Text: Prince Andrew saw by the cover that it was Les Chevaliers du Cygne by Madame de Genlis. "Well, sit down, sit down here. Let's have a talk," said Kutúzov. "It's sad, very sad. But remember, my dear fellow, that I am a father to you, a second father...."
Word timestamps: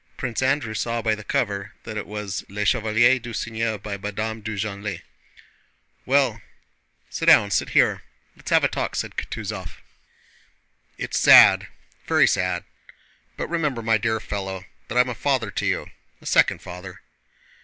Prince 0.17 0.41
Andrew 0.41 0.73
saw 0.73 0.99
by 1.03 1.13
the 1.13 1.23
cover 1.23 1.73
that 1.83 1.95
it 1.95 2.07
was 2.07 2.43
Les 2.49 2.65
Chevaliers 2.65 3.19
du 3.19 3.33
Cygne 3.33 3.77
by 3.83 3.97
Madame 3.97 4.41
de 4.41 4.55
Genlis. 4.55 5.01
"Well, 6.07 6.41
sit 7.11 7.27
down, 7.27 7.51
sit 7.51 7.67
down 7.67 7.73
here. 7.73 8.03
Let's 8.35 8.49
have 8.49 8.63
a 8.63 8.67
talk," 8.67 8.95
said 8.95 9.15
Kutúzov. 9.15 9.77
"It's 10.97 11.19
sad, 11.19 11.67
very 12.07 12.25
sad. 12.25 12.63
But 13.37 13.47
remember, 13.47 13.83
my 13.83 13.99
dear 13.99 14.19
fellow, 14.19 14.65
that 14.87 14.97
I 14.97 15.01
am 15.01 15.09
a 15.09 15.13
father 15.13 15.51
to 15.51 15.67
you, 15.67 15.91
a 16.19 16.25
second 16.25 16.63
father...." 16.63 17.01